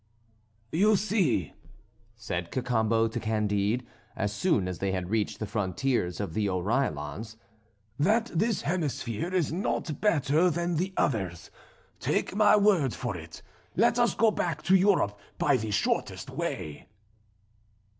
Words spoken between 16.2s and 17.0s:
way."